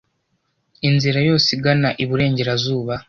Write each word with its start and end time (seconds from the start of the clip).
inzira 0.87 1.19
yose 1.29 1.47
igana 1.57 1.89
iburengerazuba 2.03 2.93